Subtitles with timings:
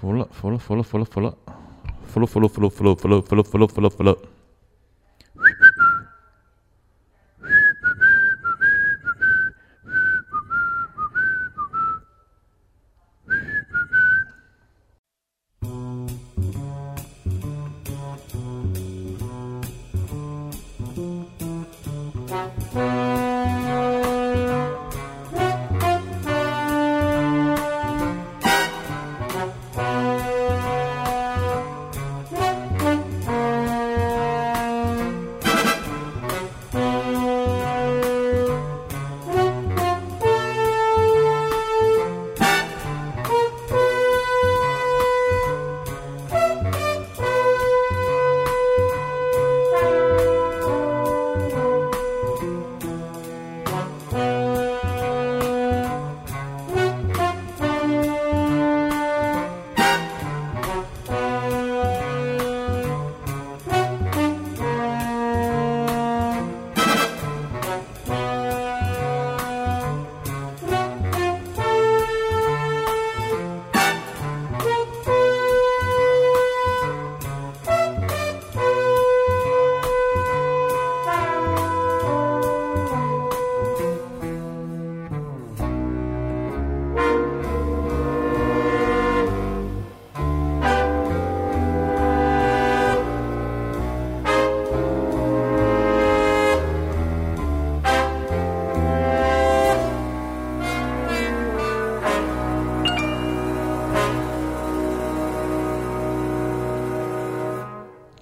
[0.00, 1.34] 服了，服了，服了，服了，服了，
[2.04, 4.16] 服了，服了，服了，服了，服了，服了，服了，服了，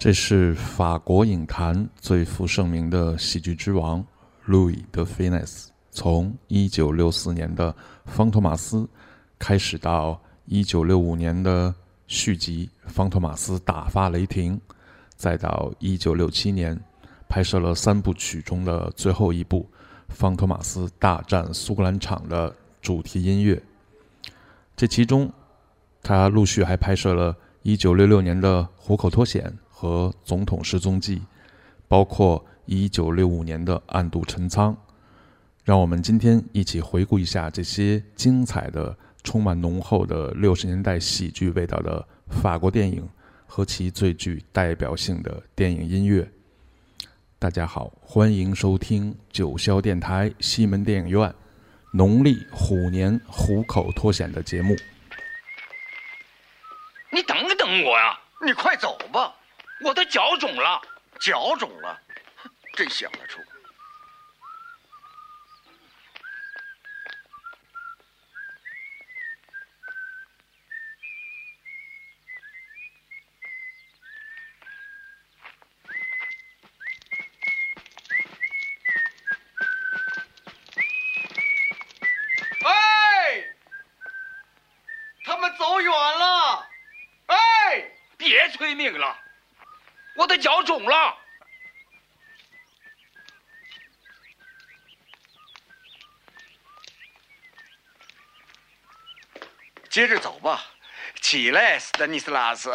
[0.05, 4.05] 这是法国影坛最负盛名的喜剧之王
[4.45, 7.73] 路易·德菲内斯，从1964年的
[8.05, 8.81] 《方托马斯》
[9.39, 11.75] 开始，到1965年的
[12.07, 14.55] 续集《方托马斯大发雷霆》，
[15.17, 16.79] 再到1967年
[17.27, 19.67] 拍摄了三部曲中的最后一部
[20.15, 23.59] 《方托马斯大战苏格兰场》的主题音乐。
[24.77, 25.33] 这其中，
[26.03, 29.51] 他陆续还拍摄了1966年的《虎口脱险》。
[29.77, 31.17] 和《总统失踪记》，
[31.89, 34.73] 包括1965年的《暗度陈仓》，
[35.65, 43.07] 让我们今天一起回顾一下这些精彩的、充满浓厚的六十年代喜剧味道的法国电影
[43.47, 46.31] 和其最具代表性的电影音乐。
[47.41, 51.35] 大家好，欢迎收听九霄电台西门电影院
[51.93, 54.77] 农历虎年虎口脱险的节目。
[57.13, 58.21] 你等等我呀！
[58.47, 59.35] 你快走吧。
[59.81, 60.81] 我的脚肿了，
[61.21, 62.01] 脚肿了，
[62.75, 63.39] 真想得出。
[82.65, 83.45] 哎，
[85.27, 86.67] 他们走远了。
[87.27, 89.21] 哎，别催命了。
[90.17, 91.19] 我的脚肿了，
[99.91, 100.65] 接着走吧，
[101.35, 102.73] 起来，斯丹尼斯拉斯。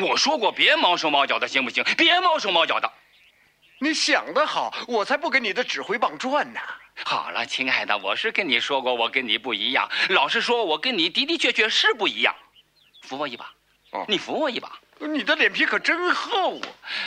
[0.00, 1.84] 我说过别毛手毛脚的，行不行？
[1.94, 2.90] 别毛手毛脚的。
[3.78, 6.60] 你想得好，我才不跟你的指挥棒转呢。
[7.04, 9.86] 好了，亲爱的，我是跟你说过，我跟你不一样。
[10.08, 12.34] 老实说，我跟你的的确确是不一样。
[13.02, 13.52] 扶我一把，
[13.90, 14.72] 哦你扶我一把。
[14.98, 16.58] 你的脸皮可真厚，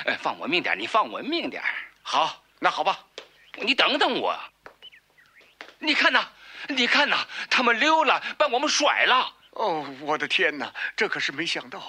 [0.06, 1.64] 哎，放文明点，你放文明点。
[2.04, 3.00] 好，那好吧，
[3.56, 4.40] 你等等我。
[5.80, 6.24] 你看呐，
[6.68, 9.34] 你看呐，他们溜了，把我们甩了。
[9.60, 11.82] 哦，我的天哪，这可是没想到。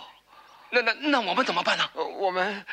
[0.70, 1.88] 那那那我们怎么办呢？
[1.94, 2.66] 我们，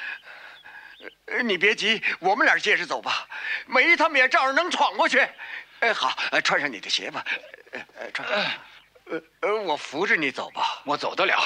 [1.44, 3.28] 你别急，我们俩接着走吧。
[3.68, 5.20] 梅他们也照样能闯过去。
[5.82, 7.24] 哎，好，穿上你的鞋吧。
[7.72, 8.28] 呃，穿。
[9.10, 11.42] 呃呃，我扶着你走吧，我走得了，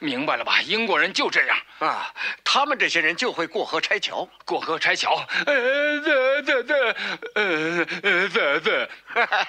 [0.00, 0.60] 明白了吧？
[0.62, 2.12] 英国人就这样啊，
[2.42, 5.14] 他们这些人就会过河拆桥，过河拆桥。
[5.46, 6.96] 呃，这这这，
[7.34, 8.90] 呃呃这这，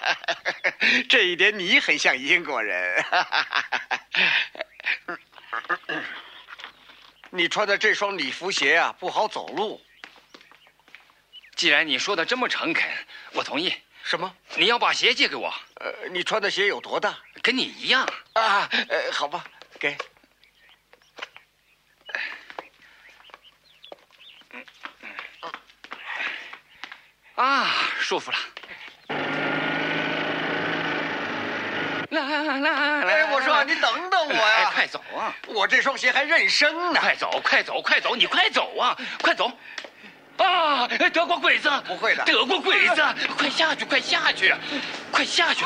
[1.09, 3.03] 这一点你很像英国人。
[7.31, 9.81] 你穿的这双礼服鞋啊，不好走路。
[11.55, 12.87] 既然你说的这么诚恳，
[13.33, 13.73] 我同意。
[14.03, 14.31] 什么？
[14.55, 15.51] 你要把鞋借给我？
[15.85, 17.15] 呃，你穿的鞋有多大？
[17.43, 18.03] 跟你一样
[18.33, 18.67] 啊。
[18.89, 19.45] 呃，好吧，
[19.79, 19.95] 给。
[27.35, 27.67] 啊，
[27.99, 28.37] 舒服了。
[32.09, 34.71] 来来来，哎，我说你等等我呀。
[34.73, 35.35] 快走啊！
[35.45, 36.99] 我这双鞋还认生呢。
[36.99, 38.15] 快走，快走，快走！
[38.15, 38.97] 你快走啊！
[39.21, 39.51] 快走！
[40.45, 41.69] 啊，德国鬼子！
[41.85, 43.03] 不会的，德国鬼子！
[43.37, 44.53] 快下去，快下去，
[45.11, 45.65] 快下去！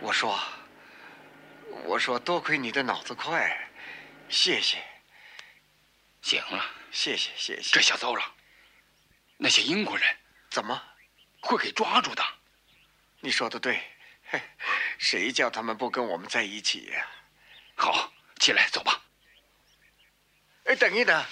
[0.00, 0.38] 我说，
[1.84, 3.56] 我说，多亏你的脑子快，
[4.28, 4.78] 谢谢。
[6.22, 7.74] 行了，谢谢，谢谢。
[7.74, 8.22] 这下糟了，
[9.36, 10.06] 那些英国人
[10.50, 10.80] 怎么
[11.40, 12.22] 会给抓住的？
[13.20, 13.80] 你说的对，
[15.00, 17.06] 谁叫他们不跟我们在一起呀？
[17.74, 19.00] 好，起来，走吧。
[20.64, 21.24] 哎，等一等，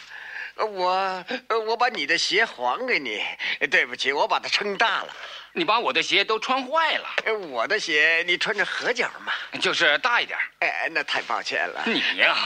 [0.56, 1.22] 我
[1.66, 3.22] 我把你的鞋还给你。
[3.70, 5.14] 对不起，我把它撑大了。
[5.52, 7.08] 你把我的鞋都穿坏了。
[7.50, 9.34] 我的鞋你穿着合脚嘛？
[9.60, 10.38] 就是大一点。
[10.60, 11.82] 哎，那太抱歉了。
[11.84, 12.36] 你呀，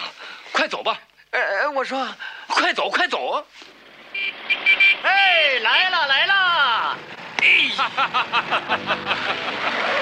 [0.51, 1.01] 快走吧。
[1.31, 2.05] 呃，我说，
[2.49, 3.47] 快走，快走！
[5.03, 6.99] 哎，来了，来了！
[7.39, 8.63] 哎，哈哈哈哈哈！
[8.63, 10.02] 啊，哎，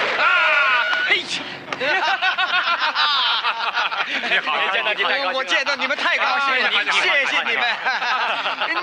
[1.11, 7.65] 哈哈哈你好，见到你太高兴我见到你们太高兴了，谢谢你们。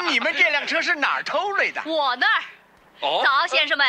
[0.08, 1.82] 你们这辆车是哪儿偷来的？
[1.84, 2.42] 我那儿。
[3.00, 3.86] 哦，早，先生们。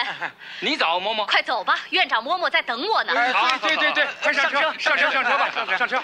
[0.59, 1.25] 你早，嬷嬷。
[1.25, 3.13] 快走吧，院长嬷嬷在等我呢。
[3.33, 6.03] 好，对对对，快上车，上车，上车吧，上车。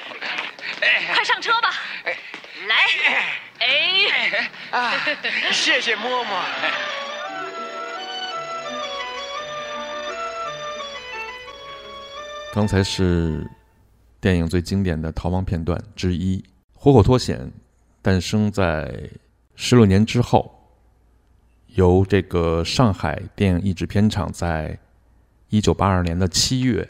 [0.81, 1.73] 哎，快上车吧。
[2.05, 2.17] 哎。
[2.67, 2.87] 来，
[3.59, 4.49] 哎，
[5.51, 6.25] 谢谢嬷嬷。
[12.55, 13.45] 刚才是
[14.21, 16.37] 电影最经典的逃亡片段之一，
[16.73, 17.37] 《活口脱险》
[18.01, 19.09] 诞生在
[19.55, 20.49] 十六年之后，
[21.73, 24.79] 由这个上海电影译制片厂在
[25.49, 26.89] 一九八二年的七月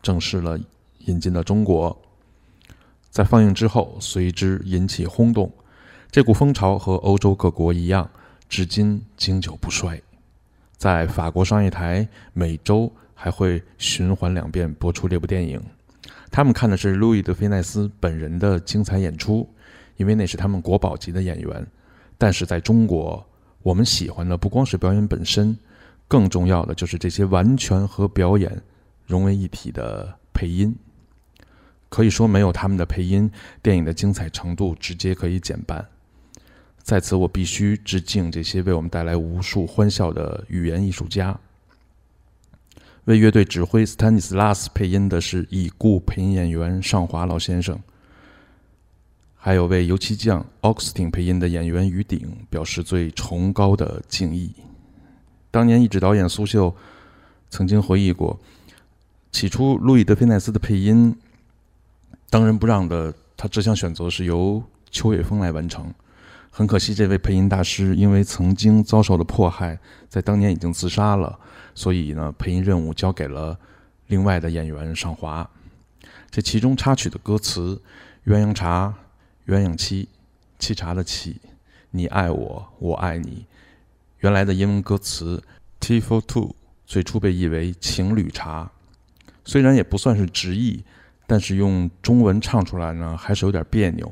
[0.00, 0.58] 正式了
[1.00, 1.94] 引进了中国。
[3.10, 5.52] 在放映之后，随之引起轰动。
[6.10, 8.08] 这股风潮和欧洲各国一样，
[8.48, 10.00] 至今经久不衰。
[10.78, 15.60] 在法国商业台每周还会循环两遍播出这部电影。
[16.30, 19.48] 他们看的是路易·德菲奈斯本人的精彩演出，
[19.96, 21.66] 因为那是他们国宝级的演员。
[22.16, 23.26] 但是在中国，
[23.64, 25.58] 我们喜欢的不光是表演本身，
[26.06, 28.62] 更重要的就是这些完全和表演
[29.04, 30.72] 融为一体的配音。
[31.88, 33.28] 可以说，没有他们的配音，
[33.60, 35.84] 电影的精彩程度直接可以减半。
[36.82, 41.36] 在此，我必须致敬这些为我们带来无数欢笑的语言艺术家。
[43.08, 47.80] 为乐队指挥斯坦尼斯拉斯配音的是已故配音演员尚华老先生，
[49.34, 52.20] 还有为油漆匠奥克斯汀配音的演员于鼎，
[52.50, 54.52] 表示最崇高的敬意。
[55.50, 56.76] 当年，一指导演苏秀
[57.48, 58.38] 曾经回忆过，
[59.32, 61.16] 起初路易·德菲奈斯的配音。
[62.28, 65.90] 当仁不让的他只想选择是由邱伟峰来完成，
[66.50, 69.78] 很可惜这位配音大师因为曾经遭受的迫害，
[70.10, 71.38] 在当年已经自杀了，
[71.78, 73.56] 所以呢配音任务交给了
[74.08, 75.48] 另外的演员尚华。
[76.28, 77.80] 这其中插曲的歌词
[78.28, 78.92] 《鸳鸯茶》
[79.54, 80.08] 《鸳鸯七》
[80.60, 81.36] 沏茶的沏，
[81.92, 83.46] 你爱我，我爱你。
[84.18, 85.40] 原来的英文歌词
[85.78, 88.68] Tea for two 最初被译为情侣茶，
[89.44, 90.82] 虽然也不算是直译。
[91.30, 94.10] 但是用中文唱出来呢，还是有点别扭。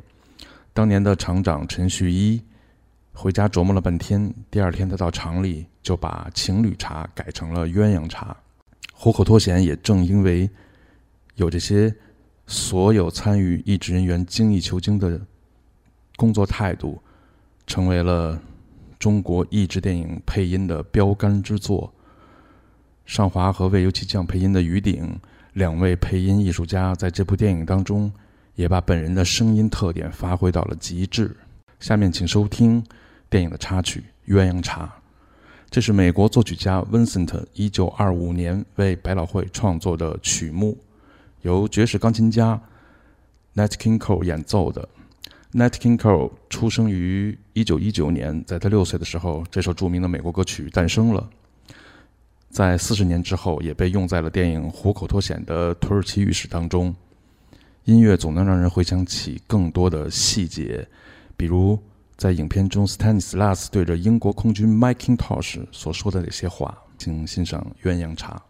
[0.75, 2.39] 当年的厂长陈旭一
[3.17, 8.37] 回家琢磨了半天，第二天他到厂里就把情侣茶改成了鸳鸯茶。
[8.93, 10.49] 虎口脱险也正因为
[11.37, 11.93] 有这些
[12.47, 15.19] 所有参与译制人员精益求精的
[16.17, 17.01] 工作态度，
[17.67, 18.39] 成为了
[18.99, 21.91] 中国译制电影配音的标杆之作。
[23.07, 25.19] 尚华和为油漆匠配音的于鼎。
[25.55, 28.13] 两位配音艺术家在这部电影当中，
[28.57, 31.35] 也把本人的声音特点发挥到了极致。
[31.81, 32.85] 下面请收听
[33.37, 34.03] 电影的插曲
[34.35, 34.87] 《鸳鸯茶》，
[35.69, 40.75] 这是美国作曲家 Vincent 一九二五年为百老汇创作的曲目，
[41.43, 42.59] 由爵士钢琴家
[43.55, 44.89] Nat King Cole 演奏的。
[45.53, 51.29] Nat King Cole 出生于一九一九年，在他六岁的时候，这首著名的美国歌曲诞生了。
[52.49, 56.97] 在四十年之后，也被用在了电影《虎口脱险》的土耳其浴室当中。
[57.85, 60.89] 音乐总能让人回想起更多的细节，
[61.37, 61.79] 比如
[62.17, 66.77] 在影片中斯坦尼斯拉斯对着英国空军 Macintosh 所说的那些话。
[66.99, 68.41] 请欣赏《鸳鸯茶》。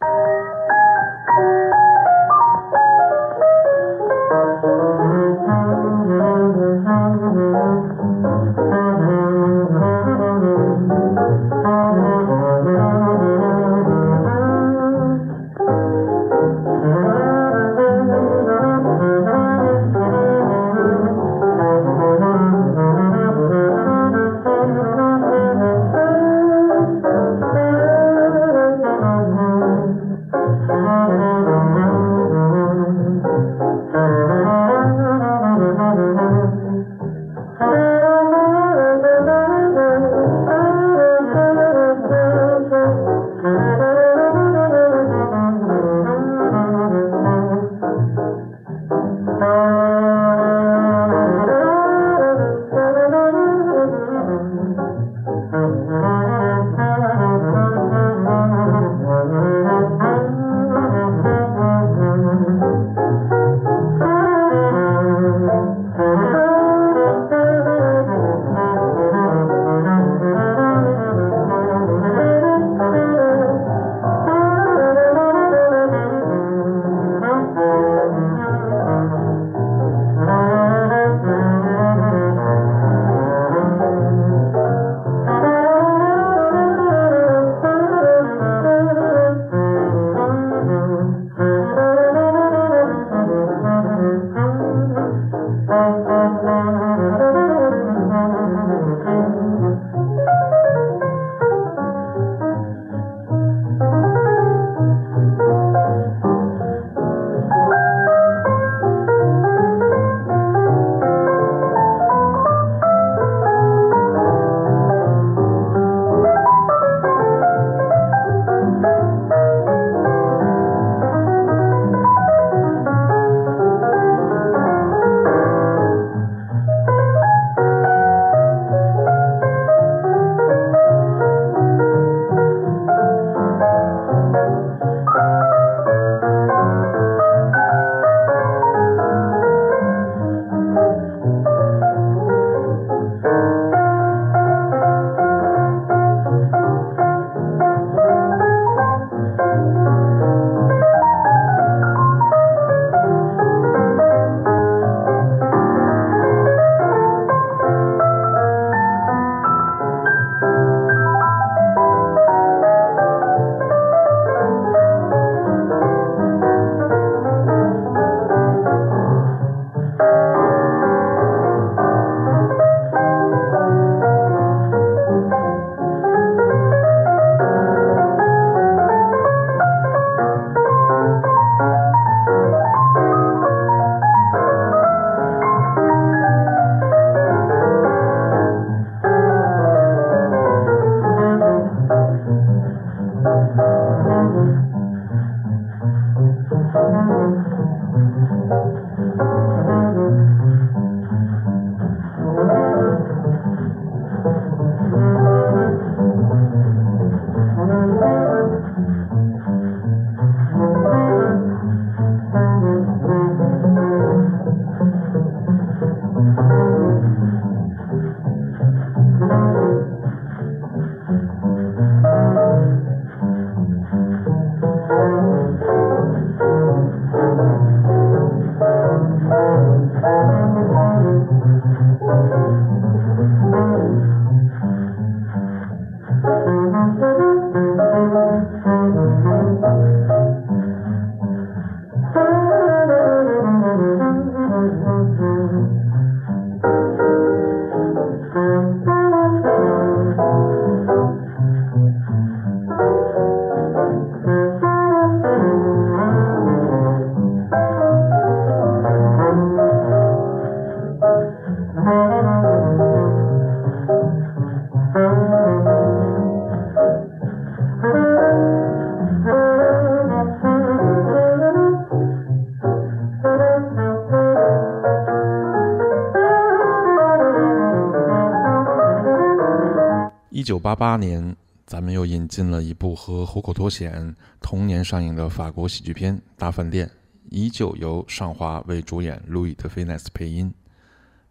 [280.66, 286.88] 八八年，咱们又引进了一部和虎口脱险同年上映的法国喜剧片《大饭店》，
[287.30, 290.52] 依旧由尚华为主演，路易·德菲奈斯配音。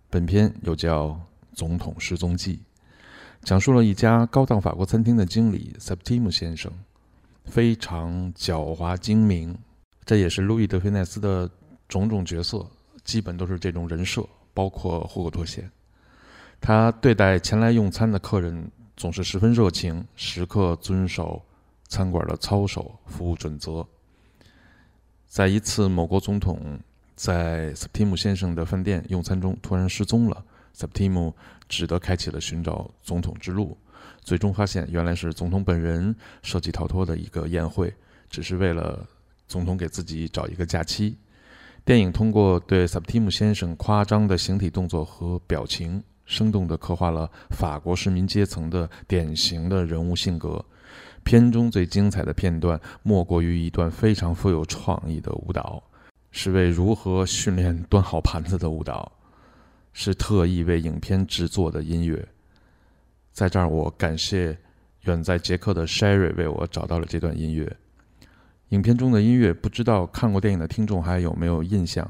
[0.10, 1.08] 本片又叫
[1.54, 2.56] 《总统失踪记》，
[3.44, 6.72] 讲述了一家高档法国餐厅的经理 Septim 先生，
[7.44, 9.54] 非常狡猾精明。
[10.06, 11.52] 这也是路易·德菲奈斯的
[11.90, 12.66] 种种角色，
[13.04, 15.70] 基本都是这种人设，包括虎口脱险。
[16.62, 18.72] 他对待前来用餐的客人。
[18.98, 21.42] 总是十分热情，时刻遵守
[21.88, 23.86] 餐馆的操守服务准则。
[25.28, 26.80] 在一次某国总统
[27.16, 31.34] 在 Septim 先生的饭店用餐中突然失踪了，Septim
[31.68, 33.78] 只得开启了寻找总统之路。
[34.22, 37.94] 最终发现，原来是总统本人设计逃脱的一个宴会，
[38.30, 39.06] 只是为了
[39.48, 41.18] 总统给自己找一个假期。
[41.84, 46.02] 电影通过对 Septim 先生夸张的形体动作和表情。
[46.26, 50.64] 生动地刻画了法国市民阶层的典型的人物性格。
[51.24, 55.82] 片中最精彩的片段，莫过于一段非常富有创意的舞蹈，
[56.32, 59.12] 是为如何训练端好盘子的舞蹈，
[59.92, 62.28] 是特意为影片制作的音乐。
[63.32, 64.56] 在这儿，我感谢
[65.02, 67.76] 远在捷克的 Sherry 为我找到了这段音乐。
[68.70, 72.08] 影片中的音乐，不知道看过电影的听众还有没有印象？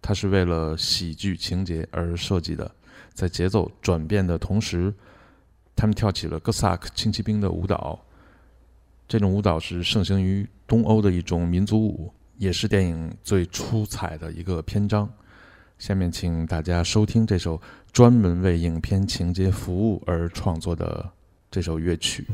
[0.00, 2.70] 它是为了喜剧情节而设计的。
[3.14, 4.92] 在节奏转变的同时，
[5.76, 7.98] 他们跳起了哥萨克轻骑兵的舞蹈。
[9.08, 15.10] 这种舞蹈是盛行于东欧的一种民族舞，也是电影最出彩的一个篇章。
[15.78, 17.60] 下面，请大家收听这首
[17.92, 21.10] 专门为影片情节服务而创作的
[21.50, 22.26] 这首乐曲。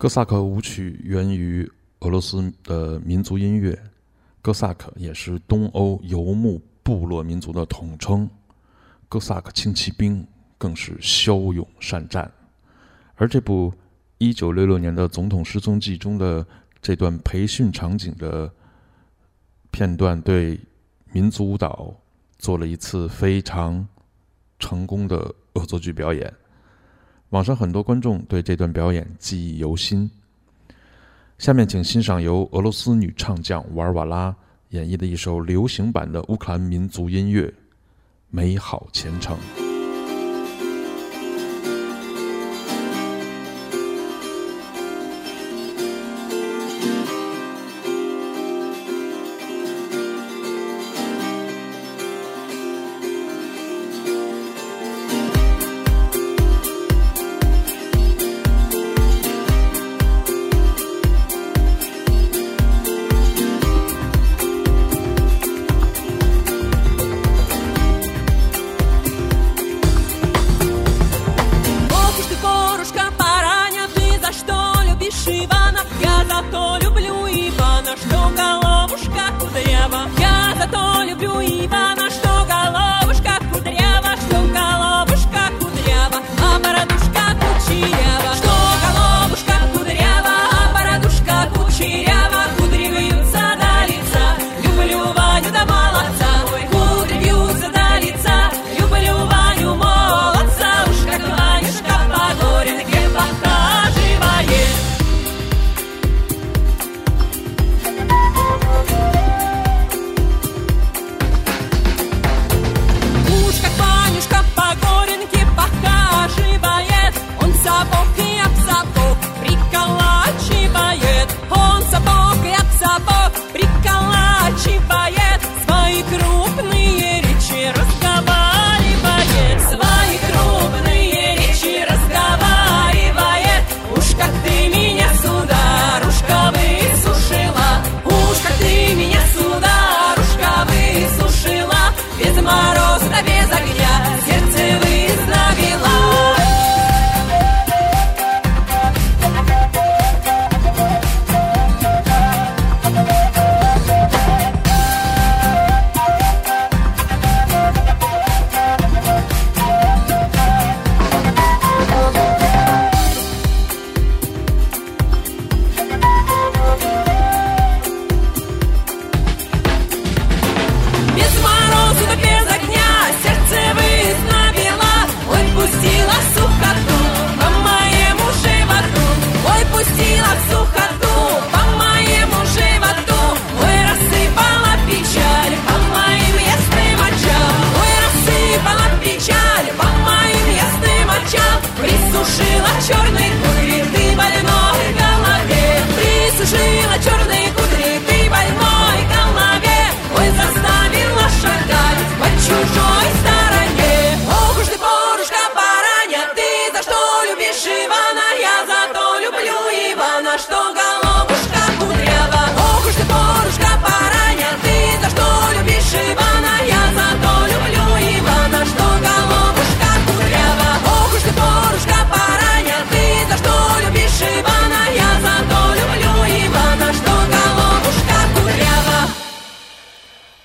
[0.00, 3.78] 哥萨克舞曲源于俄罗斯的民族音乐，
[4.40, 8.26] 哥萨克也是东欧游牧部落民族的统称。
[9.10, 12.32] 哥萨克轻骑兵更是骁勇善战，
[13.16, 13.70] 而这部
[14.20, 16.46] 1966年的《总统失踪记》中的
[16.80, 18.50] 这段培训场景的
[19.70, 20.58] 片段，对
[21.12, 21.94] 民族舞蹈
[22.38, 23.86] 做了一次非常
[24.58, 26.32] 成功的恶作剧表演。
[27.30, 30.10] 网上很多观众对这段表演记忆犹新。
[31.38, 34.34] 下面，请欣赏由俄罗斯女唱将瓦尔瓦拉
[34.70, 37.46] 演绎的一首流行版的乌克兰民族音乐
[38.30, 39.36] 《美好前程》。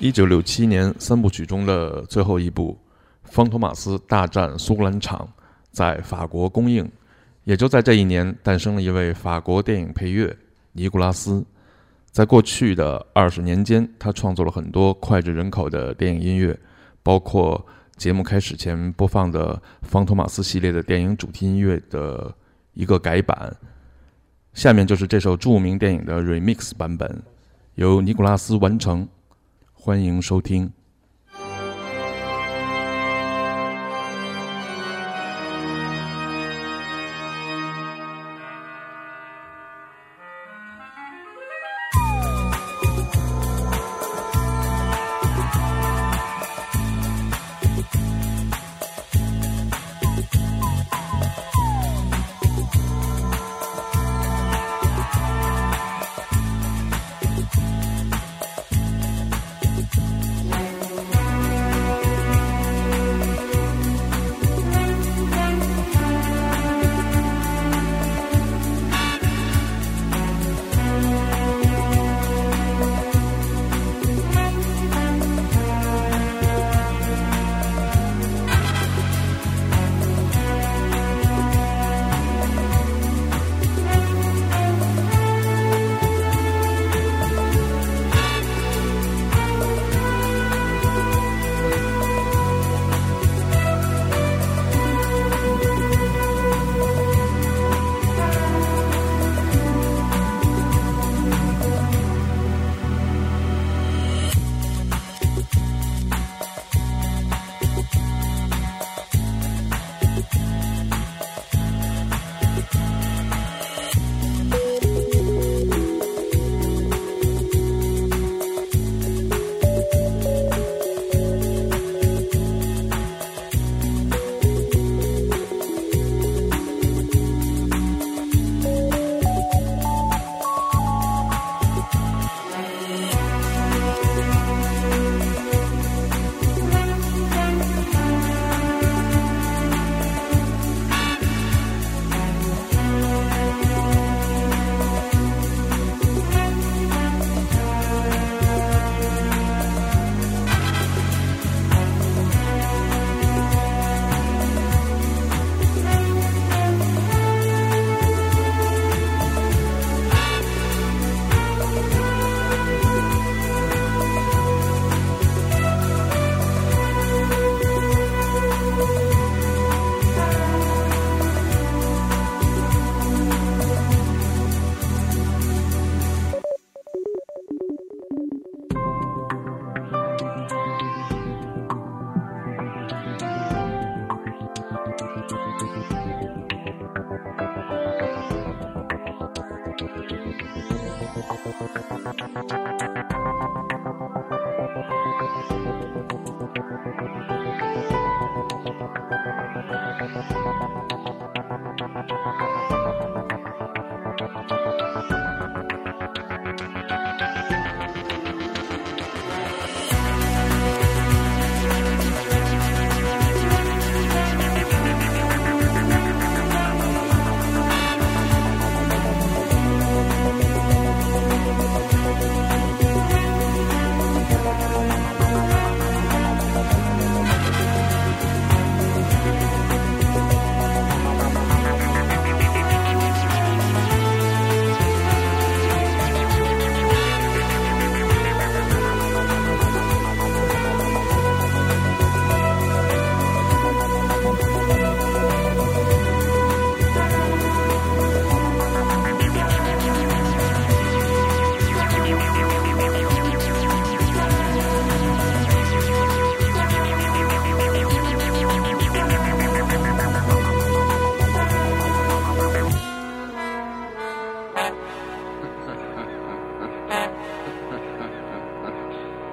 [0.06, 2.78] 一九六七年三部曲中的最后一部
[3.28, 5.28] 《方托马斯大战苏格兰场》
[5.72, 6.88] 在法国公映，
[7.44, 10.38] 也就在这一年诞生了一位法国电影配乐
[10.74, 11.44] 尼古拉斯。
[12.12, 16.56] 在过去的二十年间，他创作了很多脍炙人口的电影音乐，
[17.02, 17.66] 包括
[17.98, 22.32] 节目开始前播放的方托马斯系列的电影主题音乐的
[22.76, 23.52] 一个改版。
[24.54, 27.24] 下面就是这首著名电影的 remix 版本，
[27.74, 29.08] 由尼古拉斯完成。
[29.86, 30.75] 欢迎收听。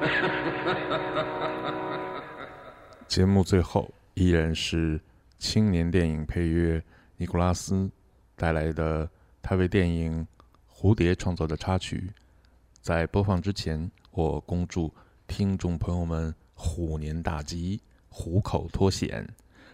[3.07, 4.99] 节目最后依然是
[5.39, 6.83] 青年电影配乐
[7.17, 7.91] 尼古拉斯
[8.37, 9.11] 带来的
[9.41, 10.27] 他为电影
[10.69, 12.11] 蝴蝶创作的插曲。
[12.81, 14.93] 在播放之前我恭祝
[15.27, 19.27] 听众朋友们虎年大吉虎口脱险。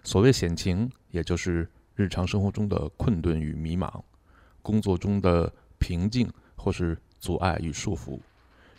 [0.02, 3.90] 所谓险情也就是日常生活中的困顿与迷茫
[4.62, 8.20] 工作中的平静或是阻碍与束缚。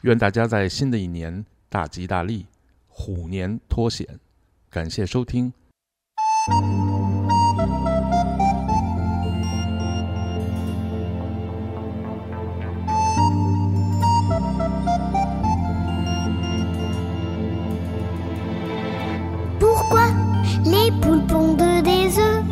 [0.01, 2.45] 愿大家在新的一年大吉大利，
[2.88, 4.07] 虎年脱险。
[4.69, 5.51] 感谢收听。
[19.59, 20.07] Pourquoi
[20.63, 22.43] les poules pondent des œufs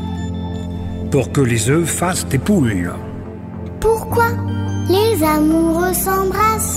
[1.10, 2.91] Pour que les œufs fassent des poules.
[3.79, 4.31] Pourquoi
[4.89, 6.76] les amoureux s'embrassent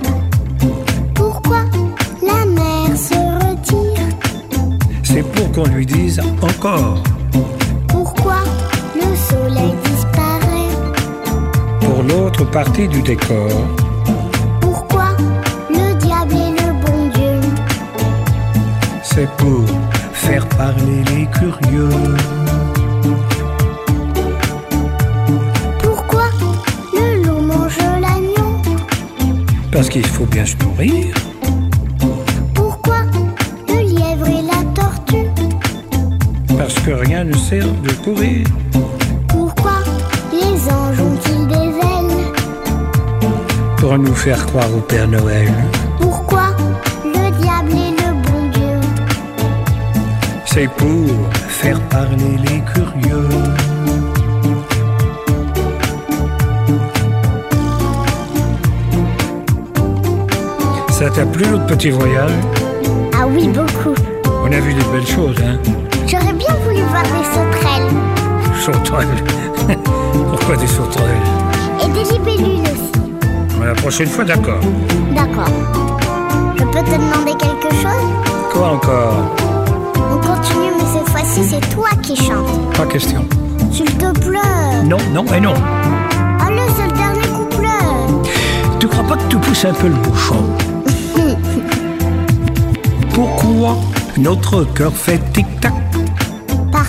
[5.61, 7.03] Qu'on lui dise encore.
[7.87, 8.37] Pourquoi
[8.95, 10.75] le soleil disparaît?
[11.81, 13.49] Pour l'autre partie du décor.
[14.59, 15.09] Pourquoi
[15.69, 17.49] le diable est le bon Dieu?
[19.03, 19.65] C'est pour
[20.13, 21.89] faire parler les curieux.
[25.83, 26.23] Pourquoi
[26.93, 28.61] le loup mange l'agneau?
[29.71, 31.13] Parce qu'il faut bien se nourrir.
[36.91, 38.45] Que rien ne sert de courir.
[39.29, 39.77] Pourquoi
[40.33, 42.17] les anges ont-ils des ailes
[43.77, 45.53] Pour nous faire croire au Père Noël.
[46.01, 46.47] Pourquoi
[47.05, 48.77] le diable est le bon Dieu
[50.45, 51.07] C'est pour
[51.47, 53.29] faire parler les curieux.
[60.89, 62.31] Ça t'a plu notre petit voyage?
[63.13, 63.95] Ah oui, beaucoup.
[64.43, 65.80] On a vu des belles choses, hein?
[68.61, 69.07] Sauterelles.
[70.29, 71.17] Pourquoi des sauterelles
[71.83, 72.91] Et des libellules aussi.
[73.59, 74.59] La prochaine fois, d'accord.
[75.15, 75.49] D'accord.
[76.57, 78.07] Je peux te demander quelque chose
[78.53, 79.35] Quoi encore
[80.11, 82.75] On continue, mais cette fois-ci, c'est toi qui chantes.
[82.77, 83.25] Pas question.
[83.71, 84.83] S'il te plaît.
[84.85, 85.55] Non, non et non.
[86.45, 88.29] Allez, c'est le dernier couplet.
[88.79, 90.43] Tu crois pas que tu pousses un peu le bouchon
[93.15, 93.75] Pourquoi
[94.17, 95.73] notre cœur fait tic-tac